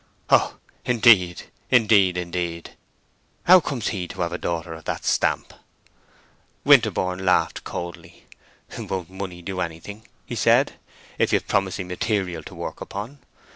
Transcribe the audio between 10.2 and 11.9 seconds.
he said, "if you've promising